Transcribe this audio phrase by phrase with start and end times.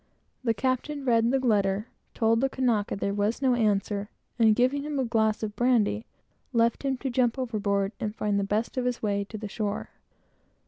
[0.43, 4.97] The captain read the letter, told the Kanaka there was no answer, and giving him
[4.97, 6.07] a glass of brandy,
[6.53, 9.91] left him to jump overboard and find the best of his way to the shore.